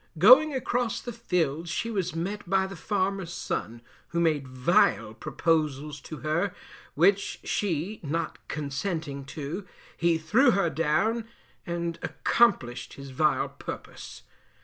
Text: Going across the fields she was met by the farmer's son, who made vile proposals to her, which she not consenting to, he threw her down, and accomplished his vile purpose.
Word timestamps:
Going 0.17 0.51
across 0.51 0.99
the 0.99 1.13
fields 1.13 1.69
she 1.69 1.91
was 1.91 2.15
met 2.15 2.49
by 2.49 2.65
the 2.65 2.75
farmer's 2.75 3.31
son, 3.31 3.83
who 4.07 4.19
made 4.19 4.47
vile 4.47 5.13
proposals 5.13 6.01
to 6.01 6.17
her, 6.21 6.55
which 6.95 7.39
she 7.43 7.99
not 8.01 8.39
consenting 8.47 9.25
to, 9.25 9.67
he 9.95 10.17
threw 10.17 10.49
her 10.49 10.71
down, 10.71 11.27
and 11.67 11.99
accomplished 12.01 12.93
his 12.93 13.11
vile 13.11 13.49
purpose. 13.49 14.23